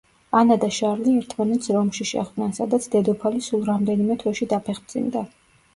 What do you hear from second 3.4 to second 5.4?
სულ რამდენიმე თვეში დაფეხმძიმდა.